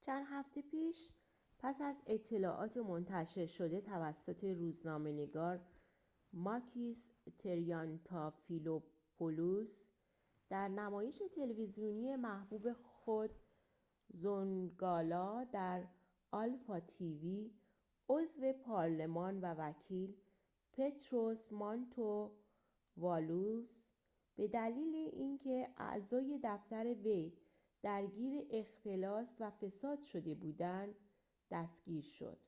[0.00, 1.10] چند هفته پیش
[1.58, 5.66] پس از اطلاعات منتشر شده توسط روزنامه نگار
[6.32, 9.72] ماکیس تریانتافیلوپولوس
[10.48, 13.30] در نمایش تلویزیونی محبوب خود
[14.08, 15.88] زونگالا در
[16.32, 17.50] آلفا تی وی
[18.08, 20.16] عضو پارلمان و وکیل
[20.72, 23.80] پطروس مانتووالوس
[24.36, 27.32] به دلیل اینکه اعضای دفتر وی
[27.82, 30.94] درگیر اختلاس و فساد شده بودند
[31.50, 32.38] دستگیر شد